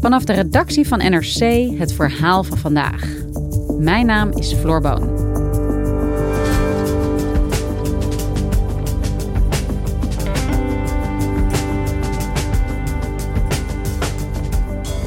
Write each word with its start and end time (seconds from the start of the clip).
Vanaf 0.00 0.24
de 0.24 0.32
redactie 0.32 0.88
van 0.88 0.98
NRC 0.98 1.38
het 1.78 1.92
verhaal 1.92 2.44
van 2.44 2.58
vandaag. 2.58 3.14
Mijn 3.78 4.06
naam 4.06 4.30
is 4.30 4.52
Floor 4.52 4.80
Boon. 4.80 5.24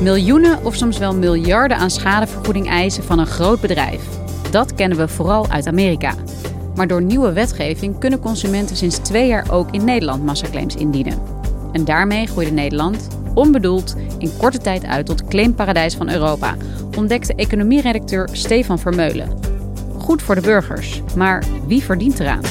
Miljoenen 0.02 0.66
of 0.66 0.76
soms 0.76 0.98
wel 0.98 1.16
miljarden 1.16 1.78
aan 1.78 1.89
schadevergoeding 1.89 2.67
eisen 2.67 3.04
van 3.04 3.20
een 3.20 3.28
groot 3.28 3.61
bedrijf. 3.61 4.02
Dat 4.52 4.73
kennen 4.76 4.98
we 4.98 5.08
vooral 5.08 5.50
uit 5.50 5.67
Amerika. 5.67 6.14
Maar 6.76 6.88
door 6.88 7.02
nieuwe 7.02 7.34
wetgeving 7.34 8.00
kunnen 8.00 8.20
consumenten 8.20 8.76
sinds 8.76 8.98
twee 8.98 9.28
jaar 9.28 9.52
ook 9.52 9.72
in 9.72 9.84
Nederland 9.84 10.26
massaclaims 10.26 10.76
indienen. 10.76 11.17
En 11.72 11.86
daarmee 11.86 12.28
groeide 12.28 12.52
Nederland, 12.52 13.08
onbedoeld, 13.38 13.95
in 14.17 14.31
korte 14.38 14.57
tijd 14.57 14.85
uit 14.85 15.05
tot 15.05 15.27
claimparadijs 15.27 15.95
van 15.95 16.09
Europa, 16.09 16.55
ontdekte 16.97 17.35
economieredacteur 17.35 18.30
Stefan 18.31 18.80
Vermeulen. 18.80 19.39
Goed 19.97 20.21
voor 20.21 20.35
de 20.35 20.41
burgers, 20.41 21.02
maar 21.16 21.43
wie 21.67 21.83
verdient 21.83 22.19
eraan? 22.19 22.41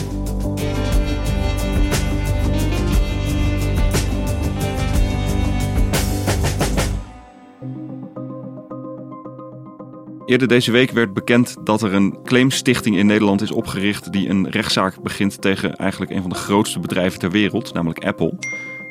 Eerder 10.26 10.48
deze 10.48 10.70
week 10.70 10.90
werd 10.90 11.14
bekend 11.14 11.56
dat 11.64 11.82
er 11.82 11.94
een 11.94 12.18
claimstichting 12.24 12.96
in 12.96 13.06
Nederland 13.06 13.42
is 13.42 13.52
opgericht 13.52 14.12
die 14.12 14.28
een 14.28 14.50
rechtszaak 14.50 15.02
begint 15.02 15.40
tegen 15.40 15.76
eigenlijk 15.76 16.10
een 16.10 16.20
van 16.20 16.30
de 16.30 16.36
grootste 16.36 16.80
bedrijven 16.80 17.18
ter 17.18 17.30
wereld, 17.30 17.74
namelijk 17.74 18.04
Apple. 18.04 18.34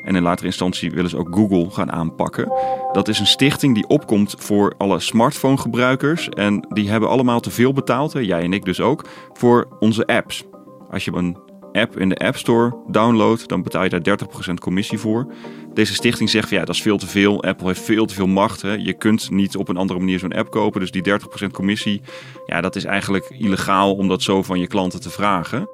En 0.06 0.16
in 0.16 0.22
latere 0.22 0.46
instantie 0.46 0.90
willen 0.90 1.10
ze 1.10 1.16
ook 1.16 1.34
Google 1.34 1.70
gaan 1.70 1.92
aanpakken. 1.92 2.52
Dat 2.92 3.08
is 3.08 3.18
een 3.18 3.26
stichting 3.26 3.74
die 3.74 3.86
opkomt 3.86 4.34
voor 4.38 4.74
alle 4.78 5.00
smartphone-gebruikers. 5.00 6.28
En 6.28 6.66
die 6.68 6.90
hebben 6.90 7.08
allemaal 7.08 7.40
te 7.40 7.50
veel 7.50 7.72
betaald, 7.72 8.12
jij 8.12 8.42
en 8.42 8.52
ik 8.52 8.64
dus 8.64 8.80
ook, 8.80 9.04
voor 9.32 9.68
onze 9.78 10.06
apps. 10.06 10.44
Als 10.90 11.04
je 11.04 11.12
een 11.12 11.36
app 11.72 11.98
in 11.98 12.08
de 12.08 12.16
App 12.16 12.36
Store 12.36 12.76
downloadt, 12.86 13.48
dan 13.48 13.62
betaal 13.62 13.82
je 13.82 14.00
daar 14.00 14.18
30% 14.50 14.54
commissie 14.60 14.98
voor. 14.98 15.26
Deze 15.74 15.94
stichting 15.94 16.30
zegt 16.30 16.50
ja, 16.50 16.64
dat 16.64 16.74
is 16.74 16.82
veel 16.82 16.98
te 16.98 17.06
veel. 17.06 17.42
Apple 17.42 17.66
heeft 17.66 17.80
veel 17.80 18.06
te 18.06 18.14
veel 18.14 18.26
macht. 18.26 18.62
Hè. 18.62 18.72
Je 18.72 18.92
kunt 18.92 19.30
niet 19.30 19.56
op 19.56 19.68
een 19.68 19.76
andere 19.76 19.98
manier 19.98 20.18
zo'n 20.18 20.32
app 20.32 20.50
kopen. 20.50 20.80
Dus 20.80 20.90
die 20.90 21.02
30% 21.44 21.46
commissie, 21.52 22.00
ja, 22.46 22.60
dat 22.60 22.76
is 22.76 22.84
eigenlijk 22.84 23.34
illegaal 23.38 23.94
om 23.94 24.08
dat 24.08 24.22
zo 24.22 24.42
van 24.42 24.58
je 24.58 24.66
klanten 24.66 25.00
te 25.00 25.10
vragen. 25.10 25.68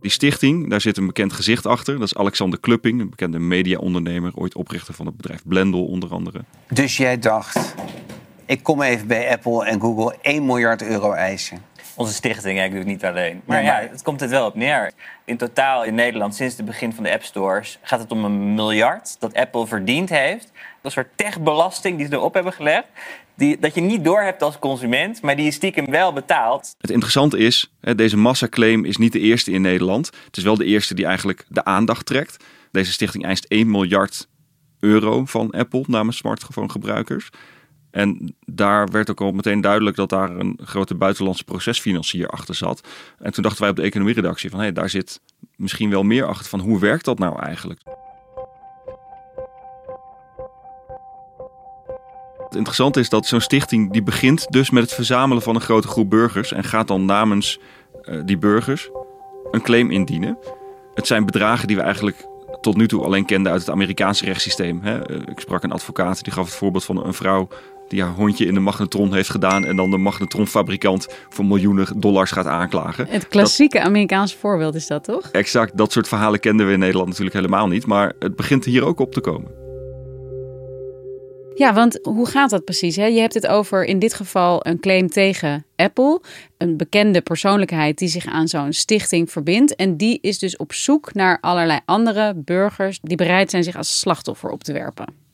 Die 0.00 0.10
stichting, 0.10 0.70
daar 0.70 0.80
zit 0.80 0.96
een 0.96 1.06
bekend 1.06 1.32
gezicht 1.32 1.66
achter. 1.66 1.94
Dat 1.94 2.06
is 2.06 2.14
Alexander 2.14 2.60
Klupping, 2.60 3.00
een 3.00 3.10
bekende 3.10 3.38
mediaondernemer, 3.38 4.32
ooit 4.34 4.54
oprichter 4.54 4.94
van 4.94 5.06
het 5.06 5.16
bedrijf 5.16 5.42
Blendel 5.44 5.84
onder 5.84 6.10
andere. 6.10 6.44
Dus 6.68 6.96
jij 6.96 7.18
dacht, 7.18 7.74
ik 8.46 8.62
kom 8.62 8.82
even 8.82 9.06
bij 9.06 9.30
Apple 9.30 9.64
en 9.64 9.80
Google 9.80 10.16
1 10.22 10.46
miljard 10.46 10.82
euro 10.82 11.12
eisen. 11.12 11.62
Onze 11.96 12.12
stichting, 12.12 12.62
ik 12.62 12.70
doe 12.70 12.78
het 12.78 12.88
niet 12.88 13.04
alleen. 13.04 13.42
Maar, 13.44 13.62
ja, 13.62 13.88
het 13.90 14.02
komt 14.02 14.20
het 14.20 14.30
wel 14.30 14.46
op 14.46 14.54
neer. 14.54 14.92
In 15.24 15.36
totaal 15.36 15.84
in 15.84 15.94
Nederland, 15.94 16.34
sinds 16.34 16.56
het 16.56 16.66
begin 16.66 16.92
van 16.92 17.04
de 17.04 17.12
App 17.12 17.22
Stores, 17.22 17.78
gaat 17.82 18.00
het 18.00 18.12
om 18.12 18.24
een 18.24 18.54
miljard 18.54 19.16
dat 19.20 19.34
Apple 19.34 19.66
verdiend 19.66 20.08
heeft. 20.08 20.52
Een 20.82 20.90
soort 20.90 21.08
techbelasting 21.14 21.96
die 21.96 22.06
ze 22.06 22.12
erop 22.12 22.34
hebben 22.34 22.52
gelegd. 22.52 22.86
Die, 23.34 23.58
dat 23.58 23.74
je 23.74 23.80
niet 23.80 24.04
doorhebt 24.04 24.42
als 24.42 24.58
consument, 24.58 25.22
maar 25.22 25.36
die 25.36 25.44
je 25.44 25.50
stiekem 25.50 25.90
wel 25.90 26.12
betaalt. 26.12 26.74
Het 26.80 26.90
interessante 26.90 27.38
is, 27.38 27.72
deze 27.80 28.16
massaclaim 28.16 28.84
is 28.84 28.96
niet 28.96 29.12
de 29.12 29.20
eerste 29.20 29.50
in 29.50 29.62
Nederland. 29.62 30.10
Het 30.26 30.36
is 30.36 30.44
wel 30.44 30.56
de 30.56 30.64
eerste 30.64 30.94
die 30.94 31.06
eigenlijk 31.06 31.44
de 31.48 31.64
aandacht 31.64 32.06
trekt. 32.06 32.44
Deze 32.70 32.92
stichting 32.92 33.24
eist 33.24 33.44
1 33.44 33.70
miljard 33.70 34.28
euro 34.80 35.24
van 35.24 35.50
Apple 35.50 35.84
namens 35.86 36.16
smartphone-gebruikers. 36.16 37.30
En 37.90 38.36
daar 38.44 38.88
werd 38.88 39.10
ook 39.10 39.20
al 39.20 39.32
meteen 39.32 39.60
duidelijk 39.60 39.96
dat 39.96 40.08
daar 40.08 40.30
een 40.30 40.58
grote 40.64 40.94
buitenlandse 40.94 41.44
procesfinancier 41.44 42.28
achter 42.28 42.54
zat. 42.54 42.88
En 43.18 43.32
toen 43.32 43.42
dachten 43.42 43.60
wij 43.60 43.70
op 43.70 43.76
de 43.76 43.82
economieredactie 43.82 44.50
van 44.50 44.60
hé, 44.60 44.72
daar 44.72 44.90
zit 44.90 45.20
misschien 45.56 45.90
wel 45.90 46.02
meer 46.02 46.24
achter 46.24 46.46
van 46.48 46.60
hoe 46.60 46.80
werkt 46.80 47.04
dat 47.04 47.18
nou 47.18 47.38
eigenlijk? 47.42 47.80
Het 52.44 52.58
interessante 52.58 53.00
is 53.00 53.08
dat 53.08 53.26
zo'n 53.26 53.40
stichting 53.40 53.92
die 53.92 54.02
begint 54.02 54.46
dus 54.48 54.70
met 54.70 54.82
het 54.82 54.94
verzamelen 54.94 55.42
van 55.42 55.54
een 55.54 55.60
grote 55.60 55.88
groep 55.88 56.10
burgers 56.10 56.52
en 56.52 56.64
gaat 56.64 56.88
dan 56.88 57.04
namens 57.04 57.58
uh, 58.02 58.20
die 58.24 58.38
burgers 58.38 58.90
een 59.50 59.62
claim 59.62 59.90
indienen. 59.90 60.38
Het 60.94 61.06
zijn 61.06 61.26
bedragen 61.26 61.66
die 61.66 61.76
we 61.76 61.82
eigenlijk 61.82 62.26
tot 62.60 62.76
nu 62.76 62.88
toe 62.88 63.04
alleen 63.04 63.24
kenden 63.24 63.52
uit 63.52 63.60
het 63.60 63.70
Amerikaanse 63.70 64.24
rechtssysteem. 64.24 64.80
Hè. 64.82 65.06
Eh, 65.06 65.16
ik 65.26 65.40
sprak 65.40 65.62
een 65.62 65.72
advocaat 65.72 66.24
die 66.24 66.32
gaf 66.32 66.44
het 66.44 66.54
voorbeeld 66.54 66.84
van 66.84 67.06
een 67.06 67.14
vrouw 67.14 67.48
die 67.90 68.02
haar 68.02 68.14
hondje 68.14 68.46
in 68.46 68.54
de 68.54 68.60
magnetron 68.60 69.14
heeft 69.14 69.30
gedaan 69.30 69.64
en 69.64 69.76
dan 69.76 69.90
de 69.90 69.96
magnetronfabrikant 69.96 71.08
voor 71.28 71.44
miljoenen 71.44 71.86
dollars 71.96 72.30
gaat 72.30 72.46
aanklagen. 72.46 73.06
Het 73.08 73.28
klassieke 73.28 73.80
Amerikaanse 73.80 74.36
voorbeeld 74.36 74.74
is 74.74 74.86
dat 74.86 75.04
toch? 75.04 75.30
Exact, 75.30 75.76
dat 75.76 75.92
soort 75.92 76.08
verhalen 76.08 76.40
kenden 76.40 76.66
we 76.66 76.72
in 76.72 76.78
Nederland 76.78 77.08
natuurlijk 77.08 77.36
helemaal 77.36 77.68
niet, 77.68 77.86
maar 77.86 78.12
het 78.18 78.36
begint 78.36 78.64
hier 78.64 78.84
ook 78.84 79.00
op 79.00 79.12
te 79.12 79.20
komen. 79.20 79.60
Ja, 81.54 81.74
want 81.74 81.98
hoe 82.02 82.26
gaat 82.26 82.50
dat 82.50 82.64
precies? 82.64 82.96
Hè? 82.96 83.06
Je 83.06 83.20
hebt 83.20 83.34
het 83.34 83.46
over 83.46 83.84
in 83.84 83.98
dit 83.98 84.14
geval 84.14 84.66
een 84.66 84.80
claim 84.80 85.08
tegen 85.08 85.64
Apple. 85.76 86.20
Een 86.58 86.76
bekende 86.76 87.20
persoonlijkheid 87.20 87.98
die 87.98 88.08
zich 88.08 88.26
aan 88.26 88.48
zo'n 88.48 88.72
stichting 88.72 89.30
verbindt. 89.30 89.76
En 89.76 89.96
die 89.96 90.18
is 90.20 90.38
dus 90.38 90.56
op 90.56 90.72
zoek 90.72 91.14
naar 91.14 91.38
allerlei 91.40 91.80
andere 91.84 92.34
burgers 92.36 92.98
die 93.02 93.16
bereid 93.16 93.50
zijn 93.50 93.64
zich 93.64 93.76
als 93.76 93.98
slachtoffer 93.98 94.50
op 94.50 94.64
te 94.64 94.72
werpen. 94.72 95.29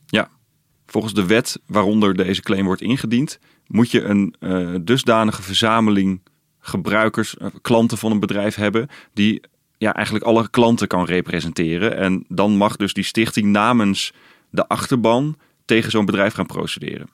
Volgens 0.87 1.13
de 1.13 1.25
wet 1.25 1.59
waaronder 1.65 2.15
deze 2.15 2.41
claim 2.41 2.65
wordt 2.65 2.81
ingediend, 2.81 3.39
moet 3.67 3.91
je 3.91 4.01
een 4.01 4.35
uh, 4.39 4.75
dusdanige 4.81 5.41
verzameling 5.41 6.21
gebruikers, 6.59 7.35
uh, 7.41 7.47
klanten 7.61 7.97
van 7.97 8.11
een 8.11 8.19
bedrijf 8.19 8.55
hebben 8.55 8.87
die 9.13 9.41
ja, 9.77 9.93
eigenlijk 9.93 10.25
alle 10.25 10.49
klanten 10.49 10.87
kan 10.87 11.05
representeren. 11.05 11.97
En 11.97 12.25
dan 12.27 12.51
mag 12.51 12.75
dus 12.75 12.93
die 12.93 13.03
stichting 13.03 13.47
namens 13.47 14.13
de 14.49 14.67
achterban 14.67 15.37
tegen 15.65 15.91
zo'n 15.91 16.05
bedrijf 16.05 16.33
gaan 16.33 16.45
procederen. 16.45 17.09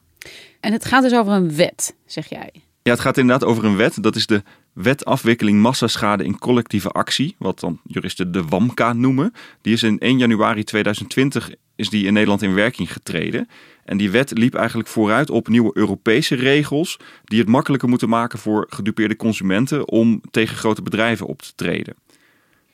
En 0.59 0.71
het 0.71 0.85
gaat 0.85 1.03
dus 1.03 1.13
over 1.13 1.33
een 1.33 1.55
wet, 1.55 1.95
zeg 2.05 2.29
jij? 2.29 2.49
Ja, 2.81 2.91
het 2.91 2.99
gaat 2.99 3.17
inderdaad 3.17 3.49
over 3.49 3.65
een 3.65 3.75
wet. 3.75 4.03
Dat 4.03 4.15
is 4.15 4.25
de 4.25 4.43
Wet 4.73 5.05
afwikkeling 5.05 5.61
massaschade 5.61 6.23
in 6.23 6.39
collectieve 6.39 6.89
actie, 6.89 7.35
wat 7.37 7.59
dan 7.59 7.79
juristen 7.83 8.31
de 8.31 8.43
WAMKA 8.43 8.93
noemen. 8.93 9.33
Die 9.61 9.73
is 9.73 9.83
in 9.83 9.99
1 9.99 10.17
januari 10.17 10.63
2020 10.63 11.51
is 11.75 11.89
die 11.89 12.05
in 12.05 12.13
Nederland 12.13 12.41
in 12.41 12.53
werking 12.53 12.93
getreden. 12.93 13.47
En 13.85 13.97
die 13.97 14.11
wet 14.11 14.37
liep 14.37 14.53
eigenlijk 14.53 14.89
vooruit 14.89 15.29
op 15.29 15.47
nieuwe 15.47 15.71
Europese 15.73 16.35
regels 16.35 16.99
die 17.23 17.39
het 17.39 17.47
makkelijker 17.47 17.89
moeten 17.89 18.09
maken 18.09 18.39
voor 18.39 18.65
gedupeerde 18.69 19.15
consumenten 19.15 19.87
om 19.87 20.21
tegen 20.31 20.57
grote 20.57 20.81
bedrijven 20.81 21.25
op 21.25 21.41
te 21.41 21.51
treden. 21.55 21.95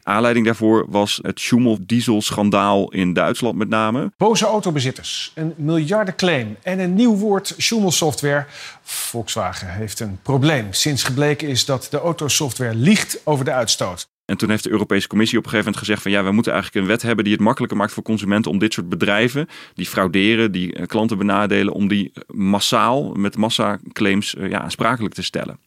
Aanleiding 0.09 0.45
daarvoor 0.45 0.85
was 0.87 1.19
het 1.21 1.39
Schumel-dieselschandaal 1.39 2.91
in 2.91 3.13
Duitsland 3.13 3.57
met 3.57 3.69
name. 3.69 4.11
Boze 4.17 4.45
autobezitters, 4.45 5.31
een 5.35 5.53
miljardenclaim 5.57 6.57
en 6.63 6.79
een 6.79 6.93
nieuw 6.93 7.15
woord 7.15 7.53
Schumel-software. 7.57 8.45
Volkswagen 8.81 9.67
heeft 9.67 9.99
een 9.99 10.19
probleem 10.21 10.73
sinds 10.73 11.03
gebleken 11.03 11.47
is 11.47 11.65
dat 11.65 11.87
de 11.91 11.99
autosoftware 11.99 12.75
liegt 12.75 13.21
over 13.23 13.45
de 13.45 13.51
uitstoot. 13.51 14.07
En 14.29 14.37
toen 14.37 14.49
heeft 14.49 14.63
de 14.63 14.69
Europese 14.69 15.07
Commissie 15.07 15.37
op 15.37 15.43
een 15.43 15.49
gegeven 15.49 15.71
moment 15.71 15.87
gezegd 15.87 16.03
van 16.03 16.11
ja, 16.11 16.23
we 16.23 16.31
moeten 16.31 16.51
eigenlijk 16.53 16.83
een 16.83 16.91
wet 16.91 17.01
hebben 17.01 17.23
die 17.23 17.33
het 17.33 17.41
makkelijker 17.41 17.77
maakt 17.77 17.91
voor 17.91 18.03
consumenten 18.03 18.51
om 18.51 18.59
dit 18.59 18.73
soort 18.73 18.89
bedrijven 18.89 19.47
die 19.73 19.85
frauderen, 19.85 20.51
die 20.51 20.73
eh, 20.73 20.85
klanten 20.85 21.17
benadelen, 21.17 21.73
om 21.73 21.87
die 21.87 22.11
massaal 22.27 23.11
met 23.13 23.37
massaclaims 23.37 24.35
uh, 24.35 24.49
ja, 24.49 24.59
aansprakelijk 24.59 25.13
te 25.13 25.23
stellen. 25.23 25.59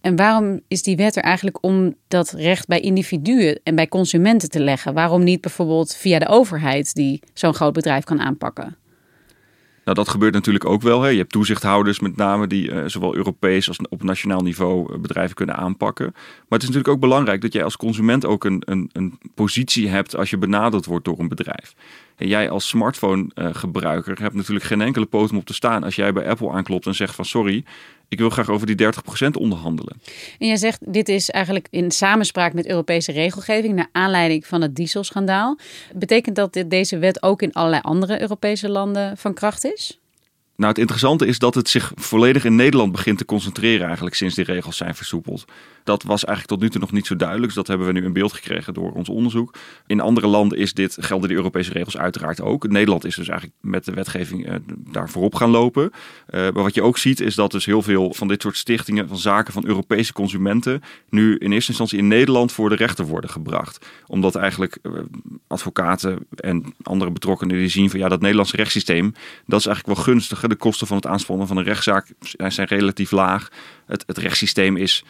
En 0.00 0.16
waarom 0.16 0.60
is 0.68 0.82
die 0.82 0.96
wet 0.96 1.16
er 1.16 1.22
eigenlijk 1.22 1.64
om 1.64 1.94
dat 2.08 2.30
recht 2.30 2.66
bij 2.66 2.80
individuen 2.80 3.60
en 3.62 3.74
bij 3.74 3.88
consumenten 3.88 4.50
te 4.50 4.60
leggen? 4.60 4.94
Waarom 4.94 5.24
niet 5.24 5.40
bijvoorbeeld 5.40 5.96
via 5.96 6.18
de 6.18 6.28
overheid 6.28 6.94
die 6.94 7.20
zo'n 7.32 7.54
groot 7.54 7.72
bedrijf 7.72 8.04
kan 8.04 8.20
aanpakken? 8.20 8.76
Nou, 9.84 9.96
dat 9.96 10.08
gebeurt 10.08 10.34
natuurlijk 10.34 10.64
ook 10.64 10.82
wel. 10.82 11.02
Hè. 11.02 11.08
Je 11.08 11.18
hebt 11.18 11.32
toezichthouders 11.32 12.00
met 12.00 12.16
name 12.16 12.46
die 12.46 12.70
uh, 12.70 12.82
zowel 12.86 13.16
Europees 13.16 13.68
als 13.68 13.78
op 13.88 14.02
nationaal 14.02 14.40
niveau 14.40 14.92
uh, 14.92 14.98
bedrijven 14.98 15.34
kunnen 15.34 15.56
aanpakken. 15.56 16.10
Maar 16.12 16.58
het 16.58 16.62
is 16.62 16.68
natuurlijk 16.68 16.94
ook 16.94 17.00
belangrijk 17.00 17.40
dat 17.40 17.52
jij 17.52 17.64
als 17.64 17.76
consument 17.76 18.26
ook 18.26 18.44
een, 18.44 18.62
een, 18.64 18.90
een 18.92 19.18
positie 19.34 19.88
hebt 19.88 20.16
als 20.16 20.30
je 20.30 20.38
benaderd 20.38 20.86
wordt 20.86 21.04
door 21.04 21.18
een 21.18 21.28
bedrijf. 21.28 21.74
En 22.16 22.28
jij 22.28 22.50
als 22.50 22.68
smartphone-gebruiker 22.68 24.20
hebt 24.20 24.34
natuurlijk 24.34 24.66
geen 24.66 24.80
enkele 24.80 25.06
poot 25.06 25.30
om 25.30 25.36
op 25.36 25.46
te 25.46 25.54
staan 25.54 25.84
als 25.84 25.94
jij 25.94 26.12
bij 26.12 26.28
Apple 26.28 26.50
aanklopt 26.50 26.86
en 26.86 26.94
zegt 26.94 27.14
van 27.14 27.24
sorry, 27.24 27.64
ik 28.08 28.18
wil 28.18 28.30
graag 28.30 28.48
over 28.48 28.66
die 28.66 28.86
30% 29.26 29.28
onderhandelen. 29.38 30.00
En 30.38 30.46
jij 30.46 30.56
zegt, 30.56 30.92
dit 30.92 31.08
is 31.08 31.30
eigenlijk 31.30 31.66
in 31.70 31.90
samenspraak 31.90 32.52
met 32.52 32.66
Europese 32.66 33.12
regelgeving 33.12 33.74
naar 33.74 33.88
aanleiding 33.92 34.46
van 34.46 34.62
het 34.62 34.76
dieselschandaal. 34.76 35.58
Betekent 35.94 36.36
dat 36.36 36.52
dit, 36.52 36.70
deze 36.70 36.98
wet 36.98 37.22
ook 37.22 37.42
in 37.42 37.52
allerlei 37.52 37.82
andere 37.82 38.20
Europese 38.20 38.68
landen 38.68 39.16
van 39.16 39.34
kracht 39.34 39.64
is? 39.64 39.98
Nou, 40.56 40.68
het 40.68 40.78
interessante 40.78 41.26
is 41.26 41.38
dat 41.38 41.54
het 41.54 41.68
zich 41.68 41.92
volledig 41.94 42.44
in 42.44 42.54
Nederland 42.54 42.92
begint 42.92 43.18
te 43.18 43.24
concentreren 43.24 43.86
eigenlijk 43.86 44.16
sinds 44.16 44.34
die 44.34 44.44
regels 44.44 44.76
zijn 44.76 44.94
versoepeld. 44.94 45.44
Dat 45.84 46.02
was 46.02 46.24
eigenlijk 46.24 46.54
tot 46.54 46.60
nu 46.60 46.70
toe 46.70 46.80
nog 46.80 46.92
niet 46.92 47.06
zo 47.06 47.16
duidelijk. 47.16 47.46
Dus 47.46 47.56
dat 47.56 47.66
hebben 47.66 47.86
we 47.86 47.92
nu 47.92 48.04
in 48.04 48.12
beeld 48.12 48.32
gekregen 48.32 48.74
door 48.74 48.92
ons 48.92 49.08
onderzoek. 49.08 49.54
In 49.86 50.00
andere 50.00 50.26
landen 50.26 50.58
is 50.58 50.74
dit, 50.74 50.96
gelden 51.00 51.28
de 51.28 51.34
Europese 51.34 51.72
regels 51.72 51.96
uiteraard 51.96 52.40
ook. 52.40 52.68
Nederland 52.68 53.04
is 53.04 53.14
dus 53.14 53.28
eigenlijk 53.28 53.58
met 53.60 53.84
de 53.84 53.92
wetgeving 53.92 54.48
uh, 54.48 54.54
daar 54.68 55.10
voorop 55.10 55.34
gaan 55.34 55.50
lopen. 55.50 55.82
Uh, 55.82 56.40
maar 56.40 56.62
wat 56.62 56.74
je 56.74 56.82
ook 56.82 56.98
ziet 56.98 57.20
is 57.20 57.34
dat 57.34 57.50
dus 57.50 57.64
heel 57.64 57.82
veel 57.82 58.14
van 58.14 58.28
dit 58.28 58.42
soort 58.42 58.56
stichtingen 58.56 59.08
van 59.08 59.18
zaken 59.18 59.52
van 59.52 59.66
Europese 59.66 60.12
consumenten 60.12 60.82
nu 61.08 61.36
in 61.36 61.52
eerste 61.52 61.70
instantie 61.70 61.98
in 61.98 62.08
Nederland 62.08 62.52
voor 62.52 62.68
de 62.68 62.76
rechter 62.76 63.06
worden 63.06 63.30
gebracht. 63.30 63.86
Omdat 64.06 64.34
eigenlijk 64.34 64.78
uh, 64.82 64.92
advocaten 65.46 66.26
en 66.34 66.74
andere 66.82 67.10
betrokkenen 67.10 67.56
die 67.56 67.68
zien 67.68 67.90
van 67.90 67.98
ja, 67.98 68.08
dat 68.08 68.20
Nederlandse 68.20 68.56
rechtssysteem, 68.56 69.14
dat 69.46 69.60
is 69.60 69.66
eigenlijk 69.66 69.96
wel 69.96 70.04
gunstig. 70.04 70.42
De 70.48 70.56
kosten 70.56 70.86
van 70.86 70.96
het 70.96 71.06
aanspannen 71.06 71.46
van 71.46 71.56
een 71.56 71.64
rechtszaak 71.64 72.12
zijn 72.48 72.66
relatief 72.66 73.10
laag. 73.10 73.48
Het, 73.86 74.04
het 74.06 74.18
rechtssysteem 74.18 74.76
is 74.76 75.04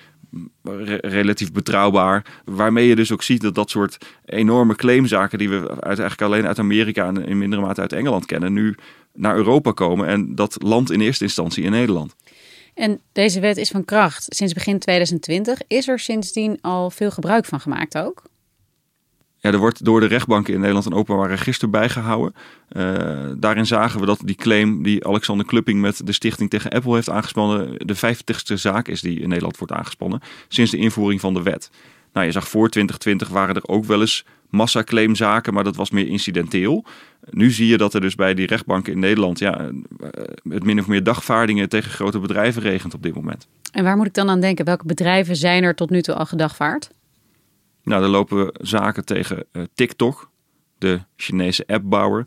relatief 1.01 1.53
betrouwbaar. 1.53 2.25
Waarmee 2.45 2.87
je 2.87 2.97
dus 2.97 3.13
ook 3.13 3.23
ziet 3.23 3.41
dat 3.41 3.55
dat 3.55 3.71
soort 3.71 3.99
enorme 4.25 4.75
claimzaken 4.75 5.39
die 5.39 5.49
we 5.49 5.69
uit, 5.69 5.99
eigenlijk 5.99 6.23
alleen 6.23 6.47
uit 6.47 6.59
Amerika 6.59 7.07
en 7.07 7.27
in 7.27 7.39
mindere 7.39 7.63
mate 7.63 7.81
uit 7.81 7.93
Engeland 7.93 8.27
kennen, 8.27 8.53
nu 8.53 8.75
naar 9.13 9.37
Europa 9.37 9.73
komen. 9.73 10.07
En 10.07 10.35
dat 10.35 10.57
landt 10.63 10.91
in 10.91 11.01
eerste 11.01 11.25
instantie 11.25 11.65
in 11.65 11.71
Nederland. 11.71 12.15
En 12.75 13.01
deze 13.13 13.41
wet 13.41 13.57
is 13.57 13.71
van 13.71 13.85
kracht 13.85 14.25
sinds 14.29 14.53
begin 14.53 14.79
2020. 14.79 15.59
Is 15.67 15.89
er 15.89 15.99
sindsdien 15.99 16.59
al 16.61 16.91
veel 16.91 17.11
gebruik 17.11 17.45
van 17.45 17.61
gemaakt 17.61 17.99
ook? 17.99 18.23
Ja, 19.45 19.53
er 19.53 19.59
wordt 19.59 19.85
door 19.85 20.01
de 20.01 20.07
rechtbanken 20.07 20.53
in 20.55 20.59
Nederland 20.59 20.87
een 20.87 20.95
openbaar 20.95 21.29
register 21.29 21.71
bijgehouden. 21.71 22.35
Uh, 22.73 22.85
daarin 23.37 23.67
zagen 23.67 24.01
we 24.01 24.07
dat 24.07 24.21
die 24.25 24.35
claim 24.35 24.83
die 24.83 25.07
Alexander 25.07 25.47
Klupping 25.47 25.81
met 25.81 26.07
de 26.07 26.13
stichting 26.13 26.51
tegen 26.51 26.71
Apple 26.71 26.95
heeft 26.95 27.11
aangespannen, 27.11 27.75
de 27.79 27.97
50ste 27.97 28.55
zaak 28.55 28.89
is 28.89 29.01
die 29.01 29.21
in 29.21 29.29
Nederland 29.29 29.59
wordt 29.59 29.73
aangespannen 29.73 30.21
sinds 30.49 30.71
de 30.71 30.77
invoering 30.77 31.21
van 31.21 31.35
de 31.35 31.43
wet. 31.43 31.71
Nou, 32.13 32.27
je 32.27 32.33
zag 32.33 32.49
voor 32.49 32.69
2020 32.69 33.29
waren 33.29 33.55
er 33.55 33.69
ook 33.69 33.85
wel 33.85 34.01
eens 34.01 34.25
massaclaimzaken, 34.51 35.55
maar 35.55 35.65
dat 35.65 35.77
was 35.77 35.91
meer 35.91 36.09
incidenteel. 36.09 36.85
Nu 37.31 37.51
zie 37.51 37.67
je 37.67 37.77
dat 37.77 37.95
er 37.95 38.01
dus 38.01 38.15
bij 38.15 38.35
die 38.35 38.47
rechtbanken 38.47 38.93
in 38.93 38.99
Nederland 38.99 39.39
ja, 39.39 39.59
eh, 39.59 39.67
het 40.49 40.65
min 40.65 40.79
of 40.79 40.87
meer 40.87 41.03
dagvaardingen 41.03 41.69
tegen 41.69 41.91
grote 41.91 42.19
bedrijven 42.19 42.63
regent 42.63 42.95
op 42.95 43.03
dit 43.03 43.15
moment. 43.15 43.47
En 43.73 43.85
waar 43.85 43.97
moet 43.97 44.07
ik 44.07 44.15
dan 44.15 44.29
aan 44.29 44.41
denken? 44.41 44.65
Welke 44.65 44.87
bedrijven 44.87 45.37
zijn 45.37 45.63
er 45.63 45.75
tot 45.75 45.91
nu 45.91 46.03
toe 46.03 46.15
al 46.15 46.27
gedagvaard? 46.27 46.91
Nou, 47.85 48.01
dan 48.01 48.11
lopen 48.11 48.45
we 48.45 48.55
zaken 48.61 49.05
tegen 49.05 49.45
uh, 49.53 49.63
TikTok, 49.75 50.31
de 50.79 51.01
Chinese 51.17 51.65
appbouwer. 51.67 52.27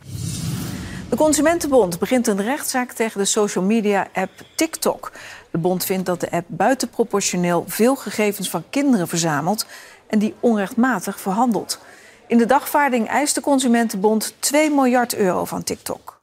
De 1.10 1.16
Consumentenbond 1.16 2.00
begint 2.00 2.28
een 2.28 2.42
rechtszaak 2.42 2.92
tegen 2.92 3.20
de 3.20 3.26
social 3.26 3.64
media 3.64 4.08
app 4.14 4.32
TikTok. 4.56 5.12
De 5.52 5.58
bond 5.58 5.86
vindt 5.86 6.06
dat 6.06 6.20
de 6.20 6.32
app 6.32 6.46
buitenproportioneel 6.48 7.64
veel 7.68 7.96
gegevens 7.96 8.50
van 8.50 8.64
kinderen 8.70 9.08
verzamelt 9.08 9.66
en 10.08 10.20
die 10.20 10.34
onrechtmatig 10.40 11.20
verhandelt. 11.20 11.80
In 12.28 12.38
de 12.38 12.46
dagvaarding 12.46 13.08
eist 13.08 13.36
de 13.36 13.42
Consumentenbond 13.42 14.36
2 14.40 14.70
miljard 14.70 15.16
euro 15.16 15.46
van 15.46 15.64
TikTok. 15.64 16.17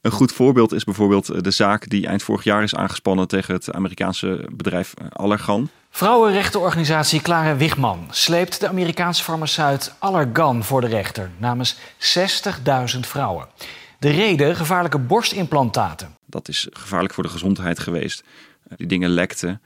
Een 0.00 0.10
goed 0.10 0.32
voorbeeld 0.32 0.72
is 0.72 0.84
bijvoorbeeld 0.84 1.28
eh, 1.28 1.40
de 1.40 1.50
zaak 1.50 1.88
die 1.88 2.06
eind 2.06 2.22
vorig 2.22 2.44
jaar 2.44 2.62
is 2.62 2.74
aangespannen 2.74 3.28
tegen 3.28 3.54
het 3.54 3.72
Amerikaanse 3.72 4.48
bedrijf 4.52 4.94
eh, 4.94 5.06
Allergan. 5.12 5.68
Vrouwenrechtenorganisatie 5.90 7.20
Clara 7.20 7.56
Wigman 7.56 8.06
sleept 8.10 8.60
de 8.60 8.68
Amerikaanse 8.68 9.22
farmaceut 9.22 9.94
Allergan 9.98 10.64
voor 10.64 10.80
de 10.80 10.86
rechter 10.86 11.30
namens 11.38 11.76
60.000 11.76 13.00
vrouwen. 13.00 13.46
De 13.98 14.10
reden 14.10 14.56
gevaarlijke 14.56 14.98
borstimplantaten. 14.98 16.16
Dat 16.26 16.48
is 16.48 16.66
gevaarlijk 16.70 17.14
voor 17.14 17.22
de 17.22 17.28
gezondheid 17.28 17.78
geweest. 17.78 18.24
Eh, 18.68 18.76
die 18.76 18.86
dingen 18.86 19.10
lekten. 19.10 19.60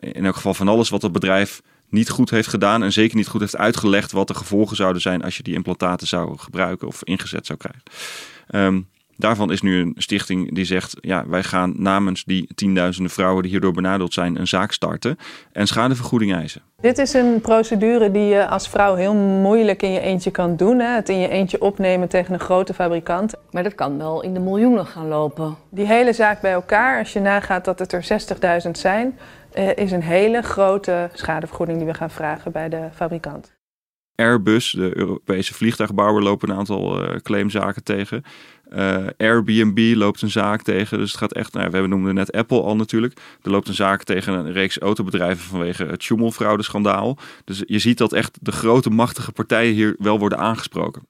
in 0.00 0.24
elk 0.24 0.34
geval 0.34 0.54
van 0.54 0.68
alles 0.68 0.88
wat 0.88 1.02
het 1.02 1.12
bedrijf 1.12 1.62
niet 1.88 2.10
goed 2.10 2.30
heeft 2.30 2.48
gedaan 2.48 2.82
en 2.82 2.92
zeker 2.92 3.16
niet 3.16 3.28
goed 3.28 3.40
heeft 3.40 3.56
uitgelegd 3.56 4.12
wat 4.12 4.28
de 4.28 4.34
gevolgen 4.34 4.76
zouden 4.76 5.02
zijn 5.02 5.22
als 5.22 5.36
je 5.36 5.42
die 5.42 5.54
implantaten 5.54 6.06
zou 6.06 6.38
gebruiken 6.38 6.86
of 6.88 7.04
ingezet 7.04 7.46
zou 7.46 7.58
krijgen. 7.58 7.82
Um, 8.50 8.88
Daarvan 9.16 9.52
is 9.52 9.62
nu 9.62 9.80
een 9.80 9.94
stichting 9.96 10.54
die 10.54 10.64
zegt: 10.64 10.96
ja, 11.00 11.26
wij 11.26 11.42
gaan 11.42 11.74
namens 11.76 12.24
die 12.24 12.48
tienduizenden 12.54 13.12
vrouwen 13.12 13.42
die 13.42 13.50
hierdoor 13.50 13.72
benadeeld 13.72 14.14
zijn, 14.14 14.40
een 14.40 14.48
zaak 14.48 14.72
starten 14.72 15.18
en 15.52 15.66
schadevergoeding 15.66 16.34
eisen. 16.34 16.62
Dit 16.80 16.98
is 16.98 17.14
een 17.14 17.40
procedure 17.40 18.10
die 18.10 18.26
je 18.26 18.46
als 18.46 18.68
vrouw 18.68 18.94
heel 18.94 19.14
moeilijk 19.14 19.82
in 19.82 19.92
je 19.92 20.00
eentje 20.00 20.30
kan 20.30 20.56
doen. 20.56 20.78
Hè? 20.78 20.94
Het 20.94 21.08
in 21.08 21.18
je 21.18 21.28
eentje 21.28 21.60
opnemen 21.60 22.08
tegen 22.08 22.34
een 22.34 22.40
grote 22.40 22.74
fabrikant. 22.74 23.34
Maar 23.50 23.62
dat 23.62 23.74
kan 23.74 23.98
wel 23.98 24.22
in 24.22 24.34
de 24.34 24.40
miljoenen 24.40 24.86
gaan 24.86 25.08
lopen. 25.08 25.56
Die 25.70 25.86
hele 25.86 26.12
zaak 26.12 26.40
bij 26.40 26.52
elkaar, 26.52 26.98
als 26.98 27.12
je 27.12 27.20
nagaat 27.20 27.64
dat 27.64 27.78
het 27.78 27.92
er 27.92 28.04
60.000 28.64 28.70
zijn, 28.70 29.18
eh, 29.52 29.76
is 29.76 29.92
een 29.92 30.02
hele 30.02 30.42
grote 30.42 31.10
schadevergoeding 31.12 31.78
die 31.78 31.86
we 31.86 31.94
gaan 31.94 32.10
vragen 32.10 32.52
bij 32.52 32.68
de 32.68 32.88
fabrikant. 32.94 33.52
Airbus, 34.14 34.70
de 34.70 34.96
Europese 34.96 35.54
vliegtuigbouwer, 35.54 36.22
lopen 36.22 36.50
een 36.50 36.56
aantal 36.56 37.02
uh, 37.02 37.16
claimzaken 37.16 37.82
tegen. 37.82 38.24
Uh, 38.70 39.06
Airbnb 39.16 39.96
loopt 39.96 40.22
een 40.22 40.30
zaak 40.30 40.62
tegen. 40.62 40.98
Dus 40.98 41.10
het 41.10 41.20
gaat 41.20 41.32
echt. 41.32 41.52
Nou, 41.52 41.70
we 41.70 41.86
noemden 41.86 42.14
net 42.14 42.32
Apple 42.32 42.62
al 42.62 42.76
natuurlijk. 42.76 43.20
Er 43.42 43.50
loopt 43.50 43.68
een 43.68 43.74
zaak 43.74 44.02
tegen 44.02 44.32
een 44.32 44.52
reeks 44.52 44.78
autobedrijven 44.78 45.44
vanwege 45.44 45.84
het 45.84 46.02
Schumel-fraudeschandaal. 46.02 47.18
Dus 47.44 47.62
je 47.66 47.78
ziet 47.78 47.98
dat 47.98 48.12
echt 48.12 48.38
de 48.40 48.52
grote 48.52 48.90
machtige 48.90 49.32
partijen 49.32 49.74
hier 49.74 49.94
wel 49.98 50.18
worden 50.18 50.38
aangesproken. 50.38 51.02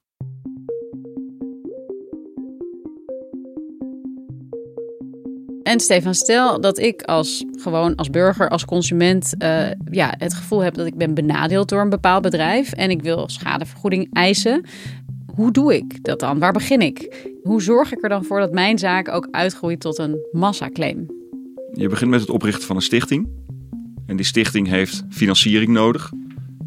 En 5.63 5.79
Stefan, 5.79 6.13
stel 6.13 6.61
dat 6.61 6.77
ik 6.77 7.01
als 7.01 7.45
gewoon 7.51 7.95
als 7.95 8.09
burger, 8.09 8.49
als 8.49 8.65
consument, 8.65 9.33
uh, 9.37 9.67
ja, 9.91 10.13
het 10.17 10.33
gevoel 10.33 10.63
heb 10.63 10.73
dat 10.73 10.85
ik 10.85 10.95
ben 10.95 11.13
benadeeld 11.13 11.69
door 11.69 11.81
een 11.81 11.89
bepaald 11.89 12.21
bedrijf 12.21 12.71
en 12.71 12.89
ik 12.89 13.01
wil 13.01 13.29
schadevergoeding 13.29 14.07
eisen. 14.11 14.65
Hoe 15.35 15.51
doe 15.51 15.75
ik 15.75 16.03
dat 16.03 16.19
dan? 16.19 16.39
Waar 16.39 16.51
begin 16.51 16.81
ik? 16.81 17.27
Hoe 17.43 17.61
zorg 17.61 17.91
ik 17.91 18.03
er 18.03 18.09
dan 18.09 18.23
voor 18.23 18.39
dat 18.39 18.51
mijn 18.51 18.79
zaak 18.79 19.09
ook 19.09 19.27
uitgroeit 19.31 19.79
tot 19.79 19.97
een 19.97 20.27
massaclaim? 20.31 21.07
Je 21.71 21.89
begint 21.89 22.09
met 22.09 22.19
het 22.19 22.29
oprichten 22.29 22.67
van 22.67 22.75
een 22.75 22.81
stichting. 22.81 23.27
En 24.05 24.15
die 24.15 24.25
stichting 24.25 24.67
heeft 24.67 25.03
financiering 25.09 25.71
nodig. 25.71 26.11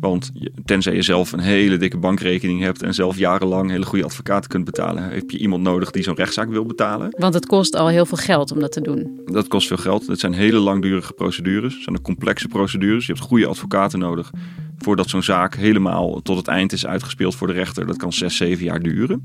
Want 0.09 0.33
tenzij 0.65 0.95
je 0.95 1.03
zelf 1.03 1.33
een 1.33 1.41
hele 1.41 1.77
dikke 1.77 1.99
bankrekening 1.99 2.61
hebt 2.61 2.83
en 2.83 2.95
zelf 2.95 3.19
jarenlang 3.19 3.71
hele 3.71 3.85
goede 3.85 4.05
advocaten 4.05 4.51
kunt 4.51 4.65
betalen, 4.65 5.03
heb 5.03 5.31
je 5.31 5.39
iemand 5.39 5.63
nodig 5.63 5.91
die 5.91 6.03
zo'n 6.03 6.15
rechtszaak 6.15 6.49
wil 6.49 6.65
betalen. 6.65 7.15
Want 7.19 7.35
het 7.35 7.47
kost 7.47 7.75
al 7.75 7.89
heel 7.89 8.07
veel 8.07 8.17
geld 8.17 8.53
om 8.53 8.61
dat 8.61 8.73
te 8.73 8.81
doen. 8.81 9.21
Dat 9.25 9.49
kost 9.49 9.67
veel 9.69 9.77
geld. 9.77 10.07
Het 10.07 10.21
zijn 10.21 10.33
hele 10.33 10.59
langdurige 10.59 11.13
procedures. 11.13 11.75
Het 11.75 11.83
zijn 11.83 12.03
complexe 12.03 12.49
procedures. 12.49 13.07
Je 13.07 13.13
hebt 13.13 13.25
goede 13.25 13.47
advocaten 13.47 13.99
nodig 13.99 14.31
voordat 14.79 15.09
zo'n 15.09 15.23
zaak 15.23 15.55
helemaal 15.55 16.23
tot 16.23 16.37
het 16.37 16.49
eind 16.49 16.73
is 16.73 16.87
uitgespeeld 16.87 17.35
voor 17.35 17.47
de 17.47 17.53
rechter. 17.53 17.87
Dat 17.87 17.97
kan 17.97 18.13
zes, 18.13 18.37
zeven 18.37 18.65
jaar 18.65 18.81
duren. 18.81 19.25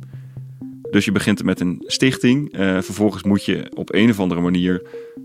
Dus 0.91 1.05
je 1.05 1.11
begint 1.11 1.43
met 1.43 1.59
een 1.59 1.83
stichting. 1.85 2.59
Uh, 2.59 2.81
vervolgens 2.81 3.23
moet 3.23 3.45
je 3.45 3.71
op 3.75 3.93
een 3.93 4.09
of 4.09 4.19
andere 4.19 4.41
manier 4.41 4.81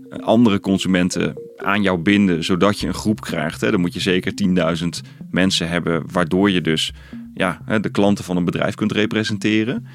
eh, 0.09 0.19
andere 0.19 0.59
consumenten 0.59 1.41
aan 1.57 1.81
jou 1.81 1.97
binden, 1.97 2.43
zodat 2.43 2.79
je 2.79 2.87
een 2.87 2.93
groep 2.93 3.21
krijgt. 3.21 3.61
Hè. 3.61 3.71
Dan 3.71 3.79
moet 3.79 3.93
je 3.93 3.99
zeker 3.99 4.33
10.000 4.81 4.87
mensen 5.31 5.69
hebben, 5.69 6.03
waardoor 6.11 6.51
je 6.51 6.61
dus 6.61 6.93
ja, 7.33 7.61
de 7.81 7.89
klanten 7.89 8.23
van 8.23 8.37
een 8.37 8.45
bedrijf 8.45 8.75
kunt 8.75 8.91
representeren. 8.91 9.87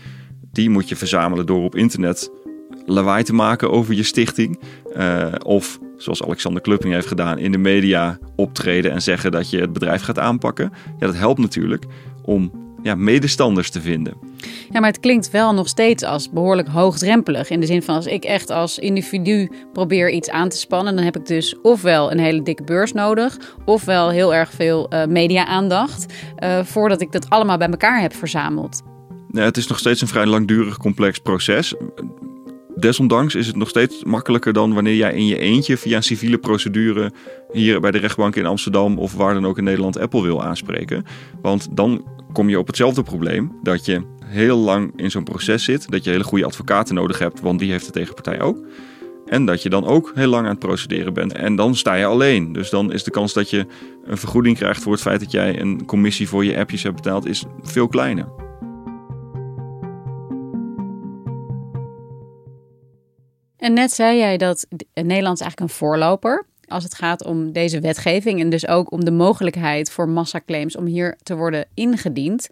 Die 0.52 0.71
moet 0.71 0.88
je 0.88 0.97
verzamelen 0.97 1.47
door 1.47 1.64
op 1.64 1.76
internet 1.76 2.31
lawaai 2.87 3.25
te 3.25 3.35
maken 3.35 3.71
over 3.71 3.95
je 3.95 4.02
stichting. 4.02 4.61
Uh, 4.97 5.33
of 5.45 5.79
zoals 5.97 6.23
Alexander 6.23 6.62
Klupping 6.62 6.93
heeft 6.93 7.07
gedaan, 7.07 7.38
in 7.38 7.52
de 7.52 7.59
media 7.59 8.19
optreden 8.37 8.93
en 8.93 9.02
zeggen 9.02 9.31
dat 9.31 9.50
je 9.50 9.61
het 9.61 9.73
bedrijf 9.73 10.02
gaat 10.02 10.19
aanpakken. 10.19 10.73
Ja, 10.99 11.07
dat 11.07 11.17
helpt 11.17 11.38
natuurlijk 11.38 11.85
om 12.23 12.52
ja, 12.83 12.95
medestanders 12.95 13.71
te 13.71 13.81
vinden. 13.81 14.15
Ja, 14.71 14.81
maar 14.81 14.91
het 14.91 15.01
klinkt 15.01 15.31
wel 15.31 15.55
nog 15.55 15.69
steeds 15.69 16.03
als 16.03 16.31
behoorlijk 16.31 16.69
hoogdrempelig. 16.69 17.51
In 17.51 17.61
de 17.61 17.67
zin 17.67 17.83
van 17.83 17.95
als 17.95 18.07
ik 18.07 18.25
echt 18.25 18.51
als 18.51 18.79
individu 18.79 19.51
probeer 19.73 20.11
iets 20.11 20.31
aan 20.31 20.49
te 20.49 20.57
spannen, 20.57 20.95
dan 20.95 21.05
heb 21.05 21.17
ik 21.17 21.27
dus 21.27 21.61
ofwel 21.62 22.12
een 22.12 22.19
hele 22.19 22.43
dikke 22.43 22.65
beurs 22.65 22.93
nodig, 22.93 23.39
ofwel 23.65 24.11
heel 24.11 24.35
erg 24.35 24.51
veel 24.51 24.87
uh, 24.93 25.05
media-aandacht, 25.05 26.12
uh, 26.45 26.65
voordat 26.65 27.01
ik 27.01 27.12
dat 27.12 27.29
allemaal 27.29 27.59
bij 27.59 27.69
elkaar 27.69 28.01
heb 28.01 28.15
verzameld. 28.15 28.83
Ja, 29.31 29.43
het 29.43 29.57
is 29.57 29.67
nog 29.67 29.79
steeds 29.79 30.01
een 30.01 30.09
vrij 30.09 30.27
langdurig, 30.27 30.77
complex 30.77 31.19
proces. 31.19 31.75
Desondanks 32.76 33.35
is 33.35 33.47
het 33.47 33.57
nog 33.57 33.69
steeds 33.69 34.05
makkelijker 34.05 34.52
dan 34.52 34.75
wanneer 34.75 34.95
jij 34.95 35.14
in 35.14 35.26
je 35.26 35.38
eentje 35.38 35.76
via 35.76 35.97
een 35.97 36.02
civiele 36.02 36.38
procedure 36.38 37.12
hier 37.52 37.81
bij 37.81 37.91
de 37.91 37.99
rechtbank 37.99 38.37
in 38.37 38.47
Amsterdam 38.47 38.99
of 38.99 39.14
waar 39.14 39.35
dan 39.35 39.47
ook 39.47 39.59
in 39.59 39.64
Nederland 39.64 39.99
Apple 39.99 40.23
wil 40.23 40.43
aanspreken. 40.43 41.05
Want 41.43 41.76
dan 41.76 42.07
kom 42.33 42.49
je 42.49 42.59
op 42.59 42.67
hetzelfde 42.67 43.02
probleem 43.02 43.52
dat 43.62 43.85
je 43.85 44.02
heel 44.25 44.57
lang 44.57 44.93
in 44.97 45.11
zo'n 45.11 45.25
proces 45.25 45.64
zit, 45.64 45.91
dat 45.91 46.05
je 46.05 46.11
hele 46.11 46.25
goede 46.25 46.45
advocaten 46.45 46.95
nodig 46.95 47.19
hebt, 47.19 47.41
want 47.41 47.59
die 47.59 47.71
heeft 47.71 47.87
de 47.87 47.93
tegenpartij 47.93 48.41
ook. 48.41 48.67
En 49.26 49.45
dat 49.45 49.62
je 49.62 49.69
dan 49.69 49.87
ook 49.87 50.12
heel 50.14 50.29
lang 50.29 50.45
aan 50.45 50.50
het 50.50 50.59
procederen 50.59 51.14
bent. 51.14 51.33
En 51.33 51.57
dan 51.57 51.75
sta 51.75 51.95
je 51.95 52.05
alleen. 52.05 52.52
Dus 52.52 52.71
dan 52.71 52.93
is 52.93 53.05
de 53.05 53.11
kans 53.11 53.33
dat 53.33 53.50
je 53.50 53.67
een 54.05 54.19
vergoeding 54.19 54.57
krijgt 54.57 54.83
voor 54.83 54.93
het 54.93 55.02
feit 55.02 55.21
dat 55.21 55.31
jij 55.31 55.61
een 55.61 55.85
commissie 55.87 56.29
voor 56.29 56.45
je 56.45 56.57
appjes 56.57 56.83
hebt 56.83 56.97
betaald, 56.97 57.26
is 57.26 57.45
veel 57.62 57.88
kleiner. 57.88 58.42
En 63.62 63.73
net 63.73 63.92
zei 63.92 64.19
jij 64.19 64.37
dat 64.37 64.66
Nederland 64.95 65.40
is 65.40 65.40
eigenlijk 65.40 65.61
een 65.61 65.69
voorloper 65.69 66.47
als 66.66 66.85
het 66.85 66.95
gaat 66.95 67.25
om 67.25 67.52
deze 67.52 67.81
wetgeving 67.81 68.40
en 68.40 68.50
dus 68.50 68.66
ook 68.66 68.90
om 68.90 69.04
de 69.04 69.11
mogelijkheid 69.11 69.90
voor 69.90 70.09
massaclaims 70.09 70.76
om 70.76 70.87
hier 70.87 71.16
te 71.23 71.35
worden 71.35 71.66
ingediend. 71.75 72.49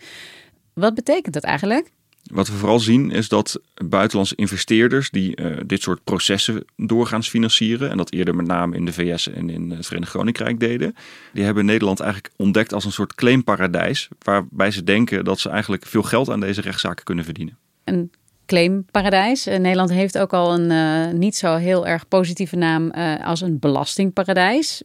Wat 0.72 0.94
betekent 0.94 1.34
dat 1.34 1.42
eigenlijk? 1.42 1.90
Wat 2.22 2.48
we 2.48 2.54
vooral 2.54 2.78
zien 2.78 3.10
is 3.10 3.28
dat 3.28 3.60
buitenlandse 3.86 4.34
investeerders 4.34 5.10
die 5.10 5.40
uh, 5.40 5.56
dit 5.66 5.82
soort 5.82 6.04
processen 6.04 6.64
doorgaans 6.76 7.28
financieren, 7.28 7.90
en 7.90 7.96
dat 7.96 8.12
eerder 8.12 8.34
met 8.34 8.46
name 8.46 8.76
in 8.76 8.84
de 8.84 8.92
VS 8.92 9.28
en 9.28 9.50
in 9.50 9.70
het 9.70 9.86
Verenigd 9.86 10.12
Koninkrijk 10.12 10.60
deden, 10.60 10.94
die 11.32 11.44
hebben 11.44 11.64
Nederland 11.64 12.00
eigenlijk 12.00 12.32
ontdekt 12.36 12.72
als 12.72 12.84
een 12.84 12.92
soort 12.92 13.14
claimparadijs, 13.14 14.08
waarbij 14.18 14.70
ze 14.70 14.84
denken 14.84 15.24
dat 15.24 15.40
ze 15.40 15.48
eigenlijk 15.48 15.86
veel 15.86 16.02
geld 16.02 16.30
aan 16.30 16.40
deze 16.40 16.60
rechtszaken 16.60 17.04
kunnen 17.04 17.24
verdienen. 17.24 17.58
Een 17.84 18.10
claimparadijs. 18.50 19.46
Uh, 19.46 19.56
Nederland 19.56 19.90
heeft 19.90 20.18
ook 20.18 20.32
al 20.32 20.54
een 20.54 20.70
uh, 20.70 21.18
niet 21.18 21.36
zo 21.36 21.56
heel 21.56 21.86
erg 21.86 22.08
positieve 22.08 22.56
naam 22.56 22.92
uh, 22.94 23.26
als 23.26 23.40
een 23.40 23.58
belastingparadijs. 23.58 24.82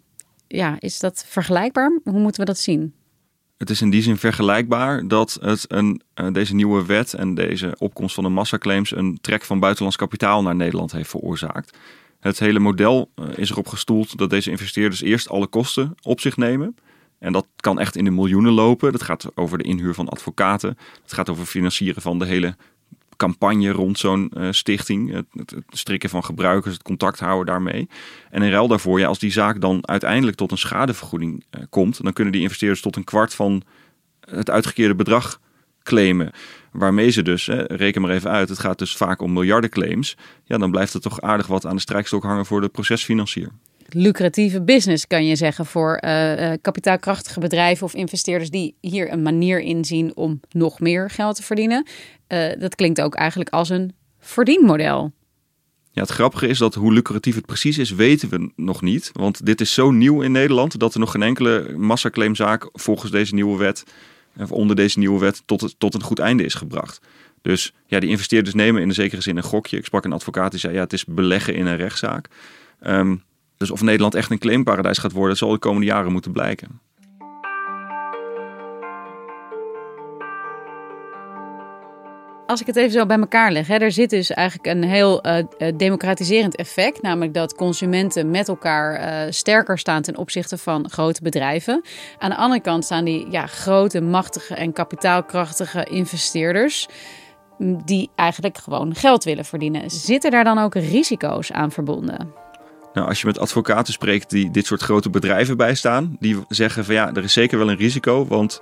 Ja, 0.47 0.75
is 0.79 0.99
dat 0.99 1.25
vergelijkbaar? 1.27 1.99
Hoe 2.03 2.19
moeten 2.19 2.39
we 2.39 2.47
dat 2.47 2.57
zien? 2.57 2.93
Het 3.57 3.69
is 3.69 3.81
in 3.81 3.89
die 3.89 4.01
zin 4.01 4.17
vergelijkbaar 4.17 5.07
dat 5.07 5.37
het 5.41 5.65
een, 5.67 6.01
deze 6.31 6.55
nieuwe 6.55 6.85
wet 6.85 7.13
en 7.13 7.35
deze 7.35 7.75
opkomst 7.77 8.15
van 8.15 8.23
de 8.23 8.29
massaclaims 8.29 8.95
een 8.95 9.17
trek 9.21 9.43
van 9.43 9.59
buitenlands 9.59 9.97
kapitaal 9.97 10.41
naar 10.41 10.55
Nederland 10.55 10.91
heeft 10.91 11.09
veroorzaakt. 11.09 11.77
Het 12.19 12.39
hele 12.39 12.59
model 12.59 13.09
is 13.35 13.49
erop 13.49 13.67
gestoeld 13.67 14.17
dat 14.17 14.29
deze 14.29 14.51
investeerders 14.51 15.01
eerst 15.01 15.29
alle 15.29 15.47
kosten 15.47 15.95
op 16.01 16.19
zich 16.19 16.37
nemen. 16.37 16.75
En 17.19 17.31
dat 17.31 17.45
kan 17.55 17.79
echt 17.79 17.95
in 17.95 18.03
de 18.03 18.11
miljoenen 18.11 18.51
lopen. 18.51 18.91
Dat 18.91 19.03
gaat 19.03 19.25
over 19.35 19.57
de 19.57 19.63
inhuur 19.63 19.93
van 19.93 20.09
advocaten. 20.09 20.77
Het 21.01 21.13
gaat 21.13 21.29
over 21.29 21.45
financieren 21.45 22.01
van 22.01 22.19
de 22.19 22.25
hele 22.25 22.55
campagne 23.17 23.71
rond 23.71 23.99
zo'n 23.99 24.31
uh, 24.37 24.47
stichting. 24.51 25.23
Het, 25.33 25.55
strikken 25.69 26.09
van 26.09 26.23
gebruikers, 26.23 26.73
het 26.73 26.83
contact 26.83 27.19
houden 27.19 27.45
daarmee. 27.45 27.89
En 28.29 28.41
in 28.41 28.51
ruil 28.51 28.67
daarvoor, 28.67 28.99
ja, 28.99 29.07
als 29.07 29.19
die 29.19 29.31
zaak 29.31 29.61
dan 29.61 29.87
uiteindelijk 29.87 30.37
tot 30.37 30.51
een 30.51 30.57
schadevergoeding 30.57 31.43
uh, 31.51 31.63
komt, 31.69 32.03
dan 32.03 32.13
kunnen 32.13 32.33
die 32.33 32.41
investeerders 32.41 32.81
tot 32.81 32.95
een 32.95 33.03
kwart 33.03 33.33
van 33.33 33.63
het 34.19 34.49
uitgekeerde 34.49 34.95
bedrag 34.95 35.39
claimen. 35.83 36.31
Waarmee 36.71 37.09
ze 37.09 37.21
dus, 37.21 37.45
hè, 37.45 37.63
reken 37.63 38.01
maar 38.01 38.11
even 38.11 38.31
uit, 38.31 38.49
het 38.49 38.59
gaat 38.59 38.79
dus 38.79 38.97
vaak 38.97 39.21
om 39.21 39.33
miljarden 39.33 39.69
claims. 39.69 40.17
Ja, 40.43 40.57
dan 40.57 40.71
blijft 40.71 40.93
er 40.93 41.01
toch 41.01 41.21
aardig 41.21 41.47
wat 41.47 41.65
aan 41.65 41.75
de 41.75 41.81
strijkstok 41.81 42.23
hangen 42.23 42.45
voor 42.45 42.61
de 42.61 42.69
procesfinancier 42.69 43.49
lucratieve 43.87 44.61
business, 44.61 45.07
kan 45.07 45.25
je 45.25 45.35
zeggen, 45.35 45.65
voor 45.65 46.01
uh, 46.05 46.51
kapitaalkrachtige 46.61 47.39
bedrijven 47.39 47.85
of 47.85 47.93
investeerders 47.93 48.49
die 48.49 48.75
hier 48.81 49.11
een 49.11 49.21
manier 49.21 49.61
in 49.61 49.85
zien 49.85 50.15
om 50.15 50.39
nog 50.49 50.79
meer 50.79 51.09
geld 51.09 51.35
te 51.35 51.43
verdienen. 51.43 51.87
Uh, 52.27 52.51
dat 52.59 52.75
klinkt 52.75 53.01
ook 53.01 53.15
eigenlijk 53.15 53.49
als 53.49 53.69
een 53.69 53.93
verdienmodel. 54.19 55.11
Ja, 55.91 56.01
het 56.01 56.09
grappige 56.09 56.47
is 56.47 56.57
dat 56.57 56.73
hoe 56.73 56.93
lucratief 56.93 57.35
het 57.35 57.45
precies 57.45 57.77
is, 57.77 57.91
weten 57.91 58.29
we 58.29 58.51
nog 58.55 58.81
niet. 58.81 59.09
Want 59.13 59.45
dit 59.45 59.61
is 59.61 59.73
zo 59.73 59.91
nieuw 59.91 60.21
in 60.21 60.31
Nederland 60.31 60.79
dat 60.79 60.93
er 60.93 60.99
nog 60.99 61.11
geen 61.11 61.23
enkele 61.23 61.73
massaclaimzaak 61.77 62.69
volgens 62.73 63.11
deze 63.11 63.33
nieuwe 63.33 63.57
wet, 63.57 63.83
of 64.37 64.51
onder 64.51 64.75
deze 64.75 64.99
nieuwe 64.99 65.19
wet, 65.19 65.41
tot, 65.45 65.75
tot 65.77 65.93
een 65.93 66.03
goed 66.03 66.19
einde 66.19 66.43
is 66.43 66.53
gebracht. 66.53 67.01
Dus 67.41 67.73
ja, 67.85 67.99
die 67.99 68.09
investeerders 68.09 68.55
nemen 68.55 68.81
in 68.81 68.87
de 68.87 68.93
zekere 68.93 69.21
zin 69.21 69.37
een 69.37 69.43
gokje. 69.43 69.77
Ik 69.77 69.85
sprak 69.85 70.05
een 70.05 70.13
advocaat 70.13 70.51
die 70.51 70.59
zei, 70.59 70.73
ja, 70.73 70.79
het 70.79 70.93
is 70.93 71.05
beleggen 71.05 71.55
in 71.55 71.65
een 71.65 71.77
rechtszaak. 71.77 72.27
Um, 72.87 73.23
dus 73.57 73.71
of 73.71 73.81
Nederland 73.81 74.15
echt 74.15 74.31
een 74.31 74.39
claimparadijs 74.39 74.97
gaat 74.97 75.11
worden, 75.11 75.37
zal 75.37 75.51
de 75.51 75.57
komende 75.57 75.85
jaren 75.85 76.11
moeten 76.11 76.31
blijken. 76.31 76.79
Als 82.47 82.61
ik 82.61 82.67
het 82.67 82.75
even 82.75 82.91
zo 82.91 83.05
bij 83.05 83.19
elkaar 83.19 83.51
leg, 83.51 83.67
hè, 83.67 83.77
er 83.77 83.91
zit 83.91 84.09
dus 84.09 84.29
eigenlijk 84.31 84.67
een 84.67 84.83
heel 84.83 85.27
uh, 85.27 85.43
democratiserend 85.75 86.55
effect. 86.55 87.01
Namelijk 87.01 87.33
dat 87.33 87.55
consumenten 87.55 88.29
met 88.29 88.47
elkaar 88.47 88.99
uh, 88.99 89.31
sterker 89.31 89.77
staan 89.77 90.01
ten 90.01 90.17
opzichte 90.17 90.57
van 90.57 90.89
grote 90.89 91.21
bedrijven. 91.21 91.81
Aan 92.17 92.29
de 92.29 92.35
andere 92.35 92.61
kant 92.61 92.83
staan 92.83 93.05
die 93.05 93.31
ja, 93.31 93.45
grote, 93.45 94.01
machtige 94.01 94.55
en 94.55 94.73
kapitaalkrachtige 94.73 95.83
investeerders. 95.83 96.87
Die 97.85 98.09
eigenlijk 98.15 98.57
gewoon 98.57 98.95
geld 98.95 99.23
willen 99.23 99.45
verdienen. 99.45 99.89
Zitten 99.89 100.31
daar 100.31 100.43
dan 100.43 100.57
ook 100.57 100.75
risico's 100.75 101.51
aan 101.51 101.71
verbonden? 101.71 102.44
Nou, 102.95 103.07
als 103.07 103.21
je 103.21 103.27
met 103.27 103.39
advocaten 103.39 103.93
spreekt 103.93 104.29
die 104.29 104.51
dit 104.51 104.65
soort 104.65 104.81
grote 104.81 105.09
bedrijven 105.09 105.57
bijstaan, 105.57 106.17
die 106.19 106.43
zeggen 106.49 106.85
van 106.85 106.93
ja, 106.93 107.13
er 107.13 107.23
is 107.23 107.33
zeker 107.33 107.57
wel 107.57 107.69
een 107.69 107.77
risico, 107.77 108.25
want 108.27 108.61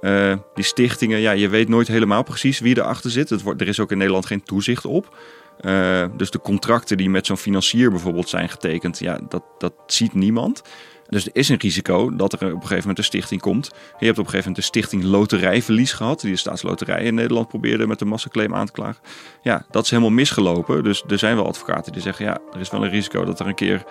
uh, 0.00 0.34
die 0.54 0.64
stichtingen, 0.64 1.20
ja, 1.20 1.30
je 1.30 1.48
weet 1.48 1.68
nooit 1.68 1.88
helemaal 1.88 2.22
precies 2.22 2.58
wie 2.58 2.78
erachter 2.78 3.10
zit. 3.10 3.30
Het 3.30 3.42
wordt, 3.42 3.60
er 3.60 3.68
is 3.68 3.80
ook 3.80 3.90
in 3.90 3.98
Nederland 3.98 4.26
geen 4.26 4.42
toezicht 4.42 4.84
op. 4.84 5.16
Uh, 5.60 6.04
dus 6.16 6.30
de 6.30 6.40
contracten 6.40 6.96
die 6.96 7.10
met 7.10 7.26
zo'n 7.26 7.36
financier 7.36 7.90
bijvoorbeeld 7.90 8.28
zijn 8.28 8.48
getekend, 8.48 8.98
ja, 8.98 9.20
dat, 9.28 9.42
dat 9.58 9.74
ziet 9.86 10.14
niemand. 10.14 10.62
Dus 11.08 11.26
er 11.26 11.30
is 11.34 11.48
een 11.48 11.58
risico 11.58 12.16
dat 12.16 12.32
er 12.32 12.38
op 12.38 12.52
een 12.52 12.60
gegeven 12.60 12.78
moment 12.78 12.98
een 12.98 13.04
stichting 13.04 13.40
komt. 13.40 13.70
Je 13.98 14.06
hebt 14.06 14.18
op 14.18 14.24
een 14.24 14.30
gegeven 14.30 14.36
moment 14.38 14.56
de 14.56 14.62
stichting 14.62 15.02
loterijverlies 15.02 15.92
gehad. 15.92 16.20
Die 16.20 16.30
de 16.30 16.36
staatsloterij 16.36 17.02
in 17.02 17.14
Nederland 17.14 17.48
probeerde 17.48 17.86
met 17.86 18.00
een 18.00 18.08
massaclaim 18.08 18.54
aan 18.54 18.66
te 18.66 18.72
klagen. 18.72 19.02
Ja, 19.42 19.66
dat 19.70 19.84
is 19.84 19.90
helemaal 19.90 20.12
misgelopen. 20.12 20.84
Dus 20.84 21.04
er 21.08 21.18
zijn 21.18 21.36
wel 21.36 21.46
advocaten 21.46 21.92
die 21.92 22.02
zeggen... 22.02 22.24
ja, 22.24 22.38
er 22.52 22.60
is 22.60 22.70
wel 22.70 22.84
een 22.84 22.90
risico 22.90 23.24
dat 23.24 23.40
er 23.40 23.46
een 23.46 23.54
keer 23.54 23.84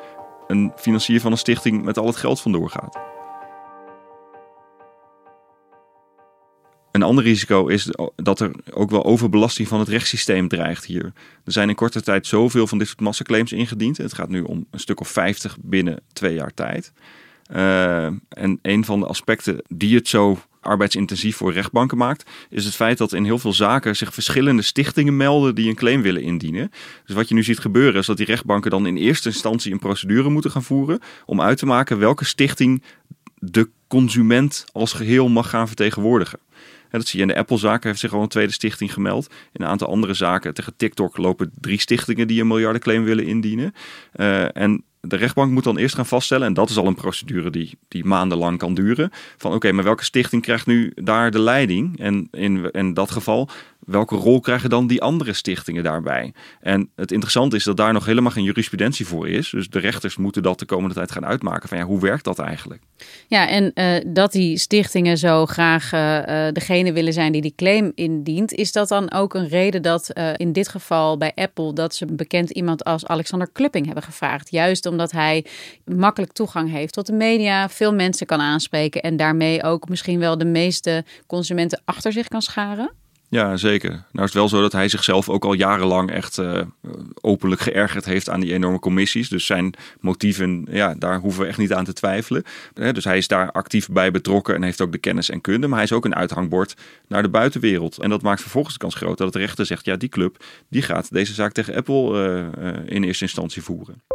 een 0.47 0.71
financier 0.75 1.21
van 1.21 1.31
een 1.31 1.37
stichting... 1.37 1.83
met 1.83 1.97
al 1.97 2.07
het 2.07 2.15
geld 2.15 2.41
vandoor 2.41 2.69
gaat. 2.69 3.14
Ander 7.05 7.23
risico 7.23 7.67
is 7.67 7.89
dat 8.15 8.39
er 8.39 8.51
ook 8.71 8.89
wel 8.89 9.05
overbelasting 9.05 9.67
van 9.67 9.79
het 9.79 9.87
rechtssysteem 9.87 10.47
dreigt 10.47 10.85
hier. 10.85 11.13
Er 11.43 11.51
zijn 11.51 11.69
in 11.69 11.75
korte 11.75 12.01
tijd 12.01 12.27
zoveel 12.27 12.67
van 12.67 12.77
dit 12.77 12.87
soort 12.87 12.99
massaclaims 12.99 13.51
ingediend. 13.51 13.97
Het 13.97 14.13
gaat 14.13 14.29
nu 14.29 14.41
om 14.41 14.65
een 14.71 14.79
stuk 14.79 14.99
of 14.99 15.07
50 15.07 15.57
binnen 15.61 16.01
twee 16.13 16.33
jaar 16.33 16.53
tijd. 16.53 16.91
Uh, 17.51 18.05
en 18.29 18.59
een 18.61 18.85
van 18.85 18.99
de 18.99 19.05
aspecten 19.05 19.61
die 19.67 19.95
het 19.95 20.07
zo 20.07 20.39
arbeidsintensief 20.65 21.35
voor 21.35 21.53
rechtbanken 21.53 21.97
maakt, 21.97 22.29
is 22.49 22.65
het 22.65 22.75
feit 22.75 22.97
dat 22.97 23.13
in 23.13 23.23
heel 23.23 23.39
veel 23.39 23.53
zaken 23.53 23.95
zich 23.95 24.13
verschillende 24.13 24.61
stichtingen 24.61 25.17
melden 25.17 25.55
die 25.55 25.69
een 25.69 25.75
claim 25.75 26.01
willen 26.01 26.21
indienen. 26.21 26.71
Dus 27.05 27.15
wat 27.15 27.29
je 27.29 27.35
nu 27.35 27.43
ziet 27.43 27.59
gebeuren 27.59 27.99
is 27.99 28.05
dat 28.05 28.17
die 28.17 28.25
rechtbanken 28.25 28.71
dan 28.71 28.85
in 28.85 28.97
eerste 28.97 29.29
instantie 29.29 29.71
een 29.71 29.79
procedure 29.79 30.29
moeten 30.29 30.51
gaan 30.51 30.63
voeren 30.63 30.99
om 31.25 31.41
uit 31.41 31.57
te 31.57 31.65
maken 31.65 31.99
welke 31.99 32.25
stichting 32.25 32.83
de 33.35 33.69
consument 33.87 34.65
als 34.71 34.93
geheel 34.93 35.29
mag 35.29 35.49
gaan 35.49 35.67
vertegenwoordigen 35.67 36.39
dat 36.89 37.07
zie 37.07 37.19
je 37.19 37.25
in 37.25 37.31
de 37.33 37.39
Apple-zaak, 37.39 37.83
heeft 37.83 37.99
zich 37.99 38.13
al 38.13 38.21
een 38.21 38.27
tweede 38.27 38.51
stichting 38.51 38.93
gemeld. 38.93 39.33
In 39.51 39.61
een 39.61 39.69
aantal 39.69 39.87
andere 39.87 40.13
zaken, 40.13 40.53
tegen 40.53 40.75
TikTok, 40.77 41.17
lopen 41.17 41.51
drie 41.59 41.79
stichtingen 41.79 42.27
die 42.27 42.41
een 42.41 42.47
miljardenclaim 42.47 43.03
willen 43.03 43.25
indienen. 43.25 43.73
Uh, 44.15 44.57
en 44.57 44.83
de 45.01 45.15
rechtbank 45.15 45.51
moet 45.51 45.63
dan 45.63 45.77
eerst 45.77 45.95
gaan 45.95 46.05
vaststellen, 46.05 46.47
en 46.47 46.53
dat 46.53 46.69
is 46.69 46.77
al 46.77 46.87
een 46.87 46.95
procedure 46.95 47.49
die, 47.49 47.77
die 47.87 48.05
maandenlang 48.05 48.57
kan 48.57 48.73
duren, 48.73 49.09
van 49.37 49.53
oké, 49.53 49.71
maar 49.71 49.83
welke 49.83 50.03
stichting 50.03 50.41
krijgt 50.41 50.65
nu 50.65 50.91
daar 50.95 51.31
de 51.31 51.39
leiding? 51.39 51.99
En 51.99 52.27
in, 52.31 52.71
in 52.71 52.93
dat 52.93 53.11
geval 53.11 53.49
welke 53.85 54.15
rol 54.15 54.39
krijgen 54.39 54.69
dan 54.69 54.87
die 54.87 55.01
andere 55.01 55.33
stichtingen 55.33 55.83
daarbij? 55.83 56.33
En 56.59 56.89
het 56.95 57.11
interessante 57.11 57.55
is 57.55 57.63
dat 57.63 57.77
daar 57.77 57.93
nog 57.93 58.05
helemaal 58.05 58.31
geen 58.31 58.43
jurisprudentie 58.43 59.07
voor 59.07 59.29
is. 59.29 59.49
Dus 59.49 59.69
de 59.69 59.79
rechters 59.79 60.17
moeten 60.17 60.43
dat 60.43 60.59
de 60.59 60.65
komende 60.65 60.95
tijd 60.95 61.11
gaan 61.11 61.25
uitmaken. 61.25 61.69
Van 61.69 61.77
ja, 61.77 61.83
hoe 61.83 61.99
werkt 61.99 62.23
dat 62.23 62.39
eigenlijk? 62.39 62.81
Ja, 63.27 63.47
en 63.47 63.71
uh, 63.75 64.13
dat 64.13 64.31
die 64.31 64.57
stichtingen 64.57 65.17
zo 65.17 65.45
graag 65.45 65.93
uh, 65.93 66.47
degene 66.51 66.93
willen 66.93 67.13
zijn 67.13 67.31
die 67.31 67.41
die 67.41 67.53
claim 67.55 67.91
indient, 67.95 68.53
is 68.53 68.71
dat 68.71 68.87
dan 68.87 69.11
ook 69.11 69.33
een 69.33 69.47
reden 69.47 69.81
dat 69.81 70.13
in 70.35 70.53
dit 70.53 70.67
geval 70.67 71.17
bij 71.17 71.31
Apple 71.35 71.73
dat 71.73 71.95
ze 71.95 72.05
bekend 72.05 72.49
iemand 72.49 72.83
als 72.83 73.05
Alexander 73.05 73.49
Klupping 73.51 73.85
hebben 73.85 74.03
gevraagd? 74.03 74.51
Juist 74.51 74.85
omdat 74.85 75.11
hij 75.11 75.45
makkelijk 75.85 76.31
toegang 76.31 76.71
heeft 76.71 76.93
tot 76.93 77.05
de 77.05 77.13
media, 77.13 77.69
veel 77.69 77.93
mensen 77.93 78.27
kan 78.27 78.39
aanspreken 78.41 79.01
en 79.01 79.17
daarmee 79.17 79.63
ook 79.63 79.89
misschien 79.89 80.19
wel 80.19 80.37
de 80.37 80.45
meeste 80.45 81.05
consumenten 81.27 81.81
achter 81.85 82.11
zich 82.11 82.27
kan 82.27 82.41
scharen? 82.41 83.03
Ja, 83.29 83.57
zeker. 83.57 83.89
Nou 83.89 84.03
is 84.13 84.23
het 84.23 84.33
wel 84.33 84.49
zo 84.49 84.61
dat 84.61 84.71
hij 84.71 84.89
zichzelf 84.89 85.29
ook 85.29 85.45
al 85.45 85.53
jarenlang 85.53 86.11
echt 86.11 86.37
uh, 86.37 86.61
openlijk 87.21 87.61
geërgerd 87.61 88.05
heeft 88.05 88.29
aan 88.29 88.39
die 88.39 88.53
enorme 88.53 88.79
commissies. 88.79 89.29
Dus 89.29 89.45
zijn 89.45 89.73
motieven, 89.99 90.67
ja, 90.69 90.95
daar 90.97 91.19
hoeven 91.19 91.41
we 91.41 91.47
echt 91.47 91.57
niet 91.57 91.73
aan 91.73 91.85
te 91.85 91.93
twijfelen. 91.93 92.43
Dus 92.73 93.03
hij 93.03 93.17
is 93.17 93.27
daar 93.27 93.51
actief 93.51 93.89
bij 93.89 94.11
betrokken 94.11 94.55
en 94.55 94.63
heeft 94.63 94.81
ook 94.81 94.91
de 94.91 94.97
kennis 94.97 95.29
en 95.29 95.41
kunde. 95.41 95.67
Maar 95.67 95.75
hij 95.75 95.85
is 95.85 95.93
ook 95.93 96.05
een 96.05 96.15
uithangbord 96.15 96.75
naar 97.07 97.21
de 97.21 97.29
buitenwereld. 97.29 97.97
En 97.97 98.09
dat 98.09 98.21
maakt 98.21 98.41
vervolgens 98.41 98.73
de 98.73 98.79
kans 98.79 98.95
groot 98.95 99.17
dat 99.17 99.33
de 99.33 99.39
rechter 99.39 99.65
zegt, 99.65 99.85
ja, 99.85 99.95
die 99.95 100.09
club 100.09 100.43
die 100.69 100.81
gaat 100.81 101.13
deze 101.13 101.33
zaak 101.33 101.51
tegen 101.51 101.75
Apple 101.75 102.11
uh, 102.57 102.63
uh, 102.65 102.73
in 102.85 103.03
eerste 103.03 103.23
instantie 103.23 103.63
voeren. 103.63 104.14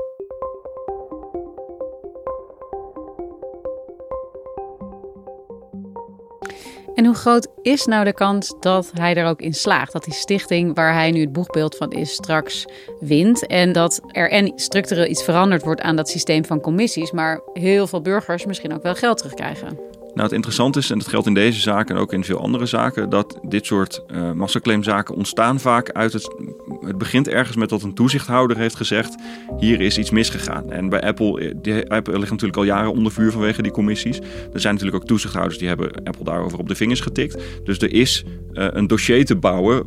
En 7.00 7.06
hoe 7.06 7.14
groot 7.14 7.48
is 7.62 7.86
nou 7.86 8.04
de 8.04 8.12
kans 8.12 8.54
dat 8.60 8.90
hij 8.94 9.14
er 9.14 9.26
ook 9.26 9.40
in 9.40 9.54
slaagt? 9.54 9.92
Dat 9.92 10.04
die 10.04 10.14
stichting 10.14 10.74
waar 10.74 10.92
hij 10.92 11.10
nu 11.10 11.20
het 11.20 11.32
boegbeeld 11.32 11.76
van 11.76 11.92
is 11.92 12.12
straks 12.12 12.66
wint. 12.98 13.46
En 13.46 13.72
dat 13.72 14.00
er 14.08 14.30
en 14.30 14.52
structureel 14.56 15.06
iets 15.06 15.24
veranderd 15.24 15.62
wordt 15.62 15.80
aan 15.80 15.96
dat 15.96 16.08
systeem 16.08 16.44
van 16.44 16.60
commissies. 16.60 17.10
Maar 17.10 17.40
heel 17.52 17.86
veel 17.86 18.00
burgers 18.00 18.46
misschien 18.46 18.74
ook 18.74 18.82
wel 18.82 18.94
geld 18.94 19.16
terugkrijgen. 19.16 19.89
Nou, 20.14 20.22
het 20.22 20.32
interessante 20.32 20.78
is, 20.78 20.90
en 20.90 20.98
dat 20.98 21.08
geldt 21.08 21.26
in 21.26 21.34
deze 21.34 21.60
zaken 21.60 21.94
en 21.94 22.00
ook 22.00 22.12
in 22.12 22.24
veel 22.24 22.40
andere 22.40 22.66
zaken, 22.66 23.10
dat 23.10 23.38
dit 23.42 23.66
soort 23.66 24.02
uh, 24.08 24.32
massaclaimzaken 24.32 25.14
ontstaan 25.14 25.60
vaak 25.60 25.90
uit 25.90 26.12
het. 26.12 26.34
Het 26.80 26.98
begint 26.98 27.28
ergens 27.28 27.56
met 27.56 27.68
dat 27.68 27.82
een 27.82 27.94
toezichthouder 27.94 28.56
heeft 28.56 28.76
gezegd: 28.76 29.14
hier 29.58 29.80
is 29.80 29.98
iets 29.98 30.10
misgegaan. 30.10 30.72
En 30.72 30.88
bij 30.88 31.00
Apple, 31.00 31.40
eh, 31.40 31.54
die, 31.62 31.90
Apple 31.90 32.18
ligt 32.18 32.30
natuurlijk 32.30 32.58
al 32.58 32.64
jaren 32.64 32.92
onder 32.92 33.12
vuur 33.12 33.32
vanwege 33.32 33.62
die 33.62 33.72
commissies. 33.72 34.18
Er 34.52 34.60
zijn 34.60 34.74
natuurlijk 34.74 35.02
ook 35.02 35.08
toezichthouders 35.08 35.58
die 35.58 35.68
hebben 35.68 35.90
Apple 36.04 36.24
daarover 36.24 36.58
op 36.58 36.68
de 36.68 36.74
vingers 36.74 37.00
getikt. 37.00 37.42
Dus 37.64 37.78
er 37.78 37.92
is 37.92 38.24
een 38.52 38.86
dossier 38.86 39.24
te 39.24 39.36
bouwen 39.36 39.84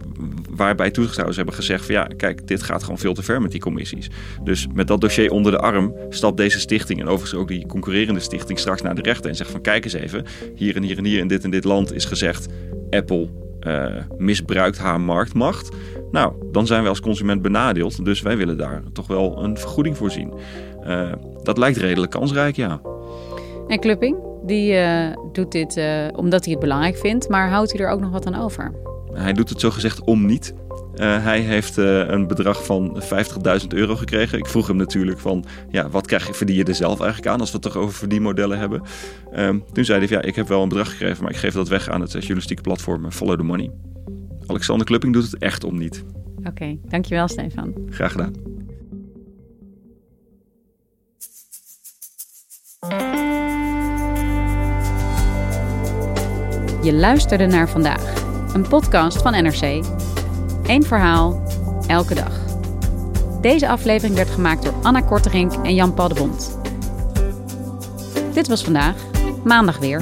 waarbij 0.55 0.91
toezichthouders 0.91 1.37
hebben 1.37 1.55
gezegd: 1.55 1.85
van 1.85 1.95
ja, 1.95 2.07
kijk, 2.17 2.47
dit 2.47 2.63
gaat 2.63 2.83
gewoon 2.83 2.97
veel 2.97 3.13
te 3.13 3.23
ver 3.23 3.41
met 3.41 3.51
die 3.51 3.61
commissies. 3.61 4.09
Dus 4.43 4.67
met 4.73 4.87
dat 4.87 5.01
dossier 5.01 5.31
onder 5.31 5.51
de 5.51 5.57
arm 5.57 5.95
stapt 6.09 6.37
deze 6.37 6.59
stichting 6.59 6.99
en 6.99 7.07
overigens 7.07 7.39
ook 7.39 7.47
die 7.47 7.65
concurrerende 7.67 8.19
stichting 8.19 8.59
straks 8.59 8.81
naar 8.81 8.95
de 8.95 9.01
rechter 9.01 9.29
en 9.29 9.35
zegt: 9.35 9.51
van 9.51 9.61
kijk 9.61 9.83
eens 9.83 9.93
even 9.93 10.25
hier 10.55 10.75
en 10.75 10.83
hier 10.83 10.97
en 10.97 11.05
hier 11.05 11.19
in 11.19 11.27
dit 11.27 11.43
en 11.43 11.49
dit 11.49 11.63
land 11.63 11.93
is 11.93 12.05
gezegd: 12.05 12.47
Apple 12.89 13.29
uh, 13.67 13.85
misbruikt 14.17 14.77
haar 14.77 15.01
marktmacht. 15.01 15.69
Nou, 16.11 16.33
dan 16.51 16.67
zijn 16.67 16.81
wij 16.81 16.89
als 16.89 16.99
consument 16.99 17.41
benadeeld. 17.41 18.05
Dus 18.05 18.21
wij 18.21 18.37
willen 18.37 18.57
daar 18.57 18.83
toch 18.93 19.07
wel 19.07 19.43
een 19.43 19.57
vergoeding 19.57 19.97
voor 19.97 20.11
zien. 20.11 20.33
Uh, 20.87 21.11
dat 21.43 21.57
lijkt 21.57 21.77
redelijk 21.77 22.11
kansrijk, 22.11 22.55
ja. 22.55 22.81
En 23.67 23.79
Clupping, 23.79 24.17
die 24.45 24.73
uh, 24.73 25.07
doet 25.31 25.51
dit 25.51 25.81
omdat 26.15 26.43
hij 26.43 26.53
het 26.53 26.61
belangrijk 26.61 26.97
vindt, 26.97 27.29
maar 27.29 27.49
houdt 27.49 27.71
hij 27.71 27.81
er 27.81 27.91
ook 27.91 27.99
nog 27.99 28.11
wat 28.11 28.25
aan 28.25 28.41
over? 28.41 28.71
Hij 29.13 29.33
doet 29.33 29.49
het 29.49 29.59
zo 29.59 29.69
gezegd 29.69 30.01
om 30.01 30.25
niet. 30.25 30.53
Uh, 30.95 31.23
hij 31.23 31.39
heeft 31.39 31.77
uh, 31.77 32.07
een 32.07 32.27
bedrag 32.27 32.65
van 32.65 33.01
50.000 33.61 33.67
euro 33.67 33.95
gekregen. 33.95 34.37
Ik 34.37 34.47
vroeg 34.47 34.67
hem 34.67 34.75
natuurlijk 34.75 35.19
van, 35.19 35.45
ja, 35.69 35.89
wat 35.89 36.07
krijg 36.07 36.27
je, 36.27 36.33
verdien 36.33 36.55
je 36.55 36.63
er 36.63 36.75
zelf 36.75 36.99
eigenlijk 36.99 37.31
aan 37.31 37.39
als 37.39 37.51
we 37.51 37.57
het 37.57 37.65
toch 37.65 37.77
over 37.77 37.93
verdienmodellen 37.93 38.59
hebben? 38.59 38.81
Uh, 39.35 39.49
toen 39.71 39.85
zei 39.85 39.99
hij, 39.99 40.07
ja, 40.09 40.21
ik 40.21 40.35
heb 40.35 40.47
wel 40.47 40.61
een 40.61 40.69
bedrag 40.69 40.89
gekregen, 40.89 41.23
maar 41.23 41.31
ik 41.31 41.37
geef 41.37 41.53
dat 41.53 41.67
weg 41.67 41.89
aan 41.89 42.01
het 42.01 42.11
journalistieke 42.11 42.61
platform 42.61 43.11
Follow 43.11 43.37
the 43.37 43.43
Money. 43.43 43.71
Alexander 44.47 44.85
Klupping 44.85 45.13
doet 45.13 45.23
het 45.31 45.37
echt 45.37 45.63
om 45.63 45.77
niet. 45.77 46.03
Oké, 46.37 46.47
okay, 46.47 46.79
dankjewel 46.87 47.27
Stefan. 47.27 47.73
Graag 47.89 48.11
gedaan. 48.11 48.33
Je 56.83 56.93
luisterde 56.93 57.45
naar 57.45 57.69
vandaag, 57.69 58.22
een 58.53 58.67
podcast 58.67 59.21
van 59.21 59.43
NRC. 59.43 59.85
Eén 60.63 60.83
verhaal, 60.83 61.43
elke 61.87 62.15
dag. 62.15 62.39
Deze 63.41 63.67
aflevering 63.67 64.15
werd 64.15 64.29
gemaakt 64.29 64.63
door 64.63 64.73
Anna 64.81 65.01
Korterink 65.01 65.53
en 65.53 65.75
Jan 65.75 65.93
Paul 65.93 66.07
de 66.07 66.13
Bond. 66.13 66.57
Dit 68.33 68.47
was 68.47 68.63
vandaag, 68.63 68.95
maandag 69.43 69.77
weer. 69.77 70.01